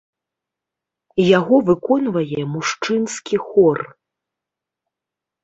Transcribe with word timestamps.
Яго 1.39 1.55
выконвае 1.67 2.41
мужчынскі 2.55 3.35
хор. 3.47 3.77